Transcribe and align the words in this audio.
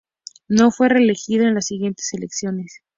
No 0.47 0.71
fue 0.71 0.89
reelegido 0.89 1.45
en 1.47 1.53
las 1.53 1.67
siguientes 1.67 2.11
elecciones. 2.13 2.81